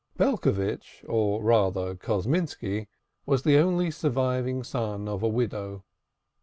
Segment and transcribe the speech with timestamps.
[0.17, 2.87] Belcovitch, or rather Kosminski,
[3.27, 5.83] was the only surviving son of a widow.